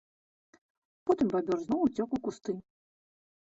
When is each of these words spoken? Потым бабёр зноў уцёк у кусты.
Потым 1.09 1.25
бабёр 1.35 1.57
зноў 1.65 1.79
уцёк 1.85 2.09
у 2.19 2.23
кусты. 2.27 2.51